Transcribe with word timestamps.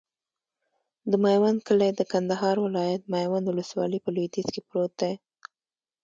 د 1.11 1.13
میوند 1.23 1.59
کلی 1.67 1.89
د 1.95 2.01
کندهار 2.11 2.55
ولایت، 2.65 3.01
میوند 3.13 3.45
ولسوالي 3.47 3.99
په 4.01 4.09
لویدیځ 4.15 4.47
کې 4.53 4.61
پروت 4.67 4.93
دی. 5.01 5.13